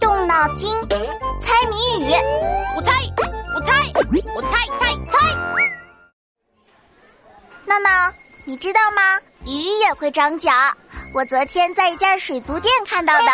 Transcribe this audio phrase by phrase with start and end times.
[0.00, 0.74] 动脑筋，
[1.40, 2.12] 猜谜语。
[2.76, 2.92] 我猜，
[3.54, 3.72] 我猜，
[4.34, 5.34] 我猜猜猜。
[7.64, 8.12] 闹闹，
[8.44, 9.18] 你知道吗？
[9.44, 10.50] 鱼也会长脚。
[11.14, 13.28] 我昨天在一家水族店看到的。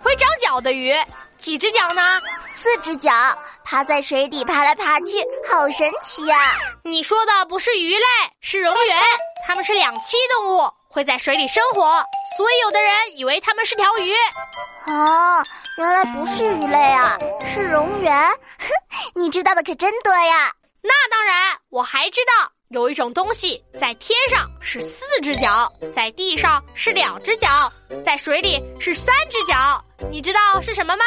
[0.00, 0.94] 会长脚的鱼，
[1.38, 2.20] 几只脚呢？
[2.46, 3.12] 四只脚，
[3.64, 5.18] 趴在水底爬来爬去，
[5.50, 6.36] 好神奇呀！
[6.84, 8.04] 你说的不是鱼类，
[8.40, 8.76] 是蝾螈，
[9.46, 11.82] 它们是两栖动物，会在水里生活，
[12.38, 14.12] 所以有的人以为它们是条鱼。
[14.86, 15.44] 哦，
[15.76, 17.18] 原来不是鱼类啊，
[17.52, 18.30] 是蝾螈。
[18.30, 18.68] 哼，
[19.12, 20.52] 你知道的可真多呀！
[20.80, 27.72] 那当然，我还知道有一种东西在天上是四只脚，在地上是两只脚，
[28.04, 29.84] 在水里是三只脚。
[30.08, 31.04] 你知道是什么吗？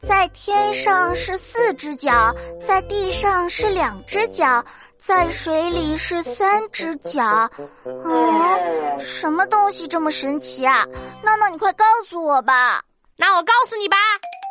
[0.00, 2.34] 在天上是四只脚，
[2.66, 4.64] 在地上是两只脚，
[5.04, 7.50] 在水里是三只脚。
[7.84, 10.86] 嗯，什么东西这么神奇啊？
[11.24, 12.80] 闹闹，你快告诉我吧！
[13.16, 13.96] 那我告诉你吧，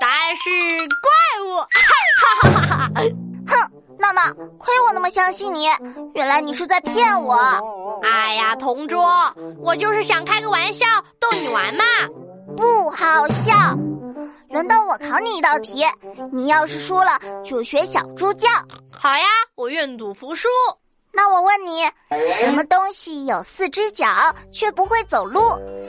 [0.01, 0.49] 答案是
[0.99, 1.09] 怪
[1.45, 1.55] 物！
[1.55, 1.69] 哈
[2.41, 2.91] 哈哈哈哈！
[3.47, 5.67] 哼，闹闹，亏我那么相信你，
[6.15, 7.33] 原来你是在骗我！
[8.03, 9.07] 哎呀，同桌，
[9.59, 10.85] 我就是想开个玩笑
[11.17, 11.85] 逗你玩嘛。
[12.57, 13.55] 不好笑，
[14.51, 15.85] 轮到我考你一道题。
[16.31, 18.49] 你要是输了，就学小猪叫。
[18.91, 20.47] 好呀，我愿赌服输。
[21.13, 21.83] 那我问你，
[22.39, 24.07] 什么东西有四只脚
[24.51, 25.41] 却不会走路？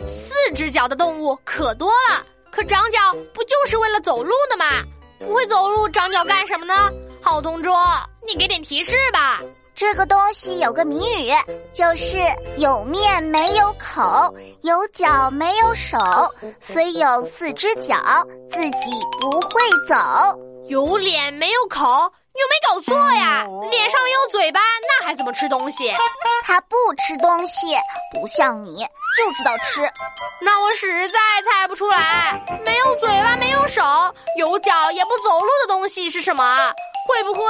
[0.06, 2.98] 四只脚的动物可多了，可长脚
[3.32, 4.64] 不就是为了走路的吗？
[5.20, 6.90] 不会走路长脚干什么呢？
[7.20, 7.76] 好同桌，
[8.26, 9.40] 你给点提示吧。
[9.82, 11.32] 这个东西有个谜语，
[11.74, 12.16] 就是
[12.56, 15.98] 有面没有口，有脚没有手，
[16.60, 17.96] 虽有四只脚，
[18.48, 19.96] 自己不会走。
[20.68, 21.84] 有脸没有口，
[22.32, 23.44] 你有没搞错呀？
[23.72, 24.60] 脸上没有嘴巴，
[25.00, 25.92] 那还怎么吃东西？
[26.44, 27.66] 它不吃东西，
[28.14, 28.86] 不像你
[29.18, 29.80] 就知道吃。
[30.40, 33.82] 那我实在猜不出来，没有嘴巴，没有手，
[34.38, 36.72] 有脚也不走路的东西是什么？
[37.08, 37.42] 会不会？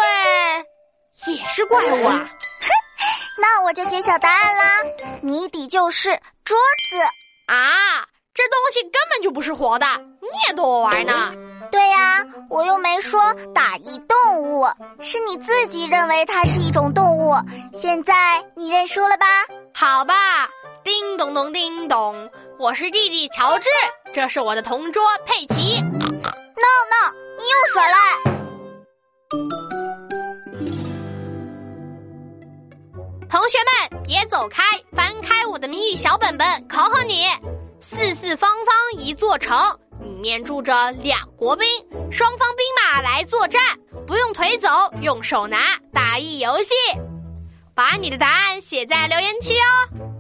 [1.27, 2.28] 也是怪物啊！
[2.60, 2.68] 哼，
[3.41, 4.76] 那我就揭晓答案啦。
[5.22, 6.10] 谜底就是
[6.44, 6.56] 桌
[6.91, 6.98] 子
[7.47, 8.06] 啊！
[8.34, 9.87] 这东西根本就不是活的，
[10.20, 11.32] 你也逗我玩呢？
[11.70, 14.66] 对呀，我又没说打一动物，
[15.00, 17.34] 是你自己认为它是一种动物。
[17.78, 19.26] 现在你认输了吧？
[19.75, 20.48] 好吧，
[20.84, 23.69] 叮咚咚，叮咚，我是弟弟乔治，
[24.12, 25.81] 这是我的同桌佩奇。
[25.82, 29.81] 闹闹，你又耍赖！
[33.42, 33.58] 同学
[33.91, 34.62] 们，别走开！
[34.92, 37.25] 翻开我的谜语小本本，考考你：
[37.80, 39.58] 四四方方一座城，
[40.00, 41.69] 里面住着两国兵，
[42.12, 43.60] 双方兵马来作战，
[44.06, 44.69] 不用腿走，
[45.00, 46.72] 用手拿，打一游戏。
[47.75, 50.12] 把你的答案写在留言区哦。